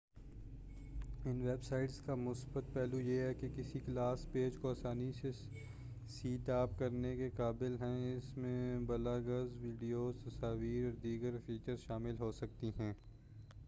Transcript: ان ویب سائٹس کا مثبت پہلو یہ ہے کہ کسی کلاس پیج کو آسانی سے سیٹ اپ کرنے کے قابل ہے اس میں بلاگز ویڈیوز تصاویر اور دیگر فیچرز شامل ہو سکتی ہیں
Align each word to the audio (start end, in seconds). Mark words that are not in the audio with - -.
ان 1.25 1.41
ویب 1.41 1.63
سائٹس 1.63 1.99
کا 2.01 2.15
مثبت 2.15 2.73
پہلو 2.73 2.99
یہ 2.99 3.19
ہے 3.19 3.33
کہ 3.33 3.47
کسی 3.55 3.79
کلاس 3.79 4.25
پیج 4.31 4.55
کو 4.61 4.69
آسانی 4.69 5.11
سے 5.11 5.31
سیٹ 6.07 6.49
اپ 6.49 6.77
کرنے 6.79 7.15
کے 7.15 7.29
قابل 7.37 7.75
ہے 7.81 7.93
اس 8.15 8.37
میں 8.37 8.79
بلاگز 8.79 9.55
ویڈیوز 9.61 10.15
تصاویر 10.25 10.85
اور 10.85 10.97
دیگر 11.03 11.37
فیچرز 11.45 11.79
شامل 11.79 12.15
ہو 12.19 12.31
سکتی 12.31 12.71
ہیں 12.79 12.93